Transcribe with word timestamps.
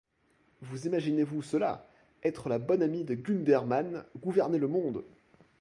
Vous 0.63 0.87
imaginez-vous 0.87 1.43
cela: 1.43 1.87
être 2.23 2.49
la 2.49 2.57
bonne 2.57 2.81
amie 2.81 3.03
de 3.03 3.13
Gundermann, 3.13 4.03
gouverner 4.19 4.57
le 4.57 4.67
monde! 4.67 5.03